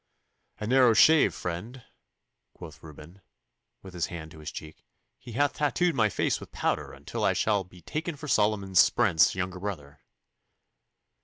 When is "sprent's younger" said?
8.73-9.59